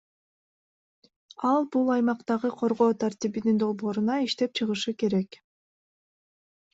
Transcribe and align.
Ал 1.49 1.67
бул 1.75 1.91
аймактарды 1.95 2.49
коргоо 2.61 2.95
тартибинин 3.03 3.59
долбоорун 3.65 4.09
иштеп 4.15 4.57
чыгышы 4.61 4.95
керек. 5.05 5.39